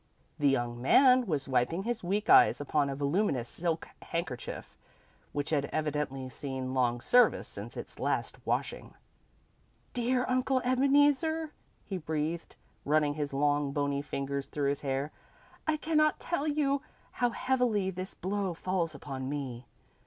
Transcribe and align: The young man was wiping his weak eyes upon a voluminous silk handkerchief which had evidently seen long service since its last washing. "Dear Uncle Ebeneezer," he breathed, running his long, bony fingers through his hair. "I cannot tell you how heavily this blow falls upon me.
The 0.39 0.49
young 0.49 0.81
man 0.81 1.27
was 1.27 1.47
wiping 1.47 1.83
his 1.83 2.03
weak 2.03 2.27
eyes 2.27 2.59
upon 2.59 2.89
a 2.89 2.95
voluminous 2.95 3.47
silk 3.47 3.87
handkerchief 4.01 4.75
which 5.31 5.51
had 5.51 5.65
evidently 5.65 6.27
seen 6.27 6.73
long 6.73 6.99
service 6.99 7.47
since 7.47 7.77
its 7.77 7.99
last 7.99 8.43
washing. 8.43 8.95
"Dear 9.93 10.25
Uncle 10.27 10.59
Ebeneezer," 10.65 11.51
he 11.85 11.99
breathed, 11.99 12.55
running 12.83 13.13
his 13.13 13.31
long, 13.31 13.73
bony 13.73 14.01
fingers 14.01 14.47
through 14.47 14.69
his 14.69 14.81
hair. 14.81 15.11
"I 15.67 15.77
cannot 15.77 16.19
tell 16.19 16.47
you 16.47 16.81
how 17.11 17.29
heavily 17.29 17.91
this 17.91 18.15
blow 18.15 18.55
falls 18.55 18.95
upon 18.95 19.29
me. 19.29 19.67